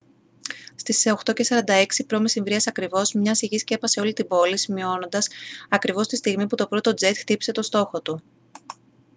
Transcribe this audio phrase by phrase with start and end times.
[0.75, 1.61] στις 8:46
[2.07, 2.43] π.μ.
[2.65, 5.27] ακριβώς μια σιγή σκέπασε όλη την πόλη σημειώνοντας
[5.69, 8.21] ακριβώς τη στιγμή που το πρώτο τζετ χτύπησε τον στόχο του